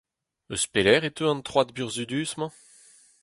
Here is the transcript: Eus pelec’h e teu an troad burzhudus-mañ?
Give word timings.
Eus 0.53 0.63
pelec’h 0.71 1.09
e 1.09 1.11
teu 1.13 1.29
an 1.31 1.41
troad 1.47 1.69
burzhudus-mañ? 1.75 2.51